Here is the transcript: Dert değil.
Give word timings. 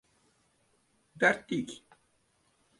Dert 1.15 1.49
değil. 1.49 1.83